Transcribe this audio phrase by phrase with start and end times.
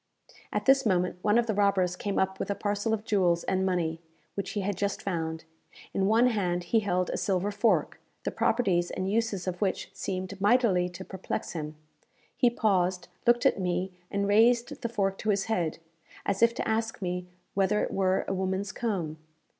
[0.51, 3.63] At this moment one of the robbers came up with a parcel of jewels and
[3.63, 4.01] money,
[4.33, 5.43] which he had just found.
[5.93, 10.41] In one hand he held a silver fork, the properties and uses of which seemed
[10.41, 11.75] mightily to perplex him.
[12.35, 15.77] He paused, looked at me, and raised the fork to his head,
[16.25, 19.19] as if to ask me whether it were a woman's comb.